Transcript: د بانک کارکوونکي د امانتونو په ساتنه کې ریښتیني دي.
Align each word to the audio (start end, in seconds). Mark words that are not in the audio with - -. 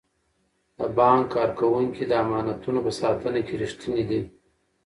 د 0.79 0.79
بانک 0.97 1.21
کارکوونکي 1.35 2.03
د 2.07 2.11
امانتونو 2.25 2.79
په 2.85 2.91
ساتنه 2.99 3.39
کې 3.47 3.55
ریښتیني 3.61 4.03
دي. 4.09 4.21